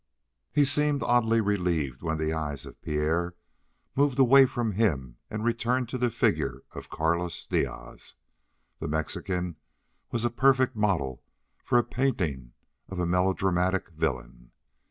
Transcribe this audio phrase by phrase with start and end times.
[0.51, 3.35] He seemed oddly relieved when the eyes of Pierre
[3.95, 8.15] moved away from him and returned to the figure of Carlos Diaz.
[8.79, 9.57] The Mexican
[10.09, 11.21] was a perfect model
[11.63, 12.53] for a painting
[12.89, 14.49] of a melodramatic villain.